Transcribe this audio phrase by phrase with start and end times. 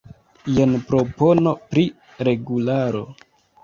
[0.55, 1.87] Jen propono pri
[2.31, 3.09] regularo.